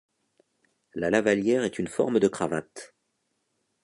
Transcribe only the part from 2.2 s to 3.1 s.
cravate.